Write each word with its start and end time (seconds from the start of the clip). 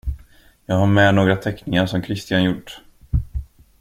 Jag 0.65 0.75
har 0.75 0.87
med 0.87 1.15
några 1.15 1.35
teckningar 1.35 1.85
som 1.85 2.01
Kristian 2.01 2.43
gjort. 2.43 2.81